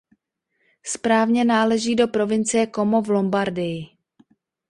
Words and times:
Správně 0.85 1.45
náleží 1.45 1.95
do 1.95 2.07
provincie 2.07 2.67
Como 2.67 3.01
v 3.01 3.09
Lombardii. 3.09 3.89